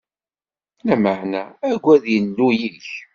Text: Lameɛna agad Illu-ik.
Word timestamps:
Lameɛna 0.85 1.41
agad 1.69 2.03
Illu-ik. 2.17 2.87